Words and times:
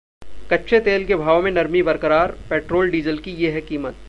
कच्चे 0.51 0.79
तेल 0.79 1.05
के 1.05 1.15
भाव 1.15 1.41
में 1.41 1.51
नरमी 1.51 1.81
बरकरार, 1.81 2.31
पेट्रोल-डीजल 2.49 3.17
की 3.17 3.31
ये 3.33 3.51
है 3.51 3.61
कीमत 3.61 3.95